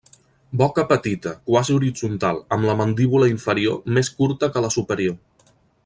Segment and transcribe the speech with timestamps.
[0.61, 5.55] Boca petita, quasi horitzontal, amb la mandíbula inferior més curta que la superior.